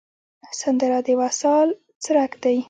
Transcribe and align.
سندره 0.61 0.99
د 1.07 1.07
وصال 1.21 1.67
څرک 2.03 2.31
دی 2.43 2.57